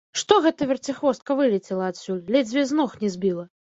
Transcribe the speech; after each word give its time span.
Што 0.19 0.37
гэта 0.45 0.67
верціхвостка 0.69 1.37
вылецела 1.41 1.91
адсюль, 1.93 2.25
ледзьве 2.37 2.65
з 2.71 2.79
ног 2.81 2.97
не 3.03 3.09
збіла. 3.19 3.45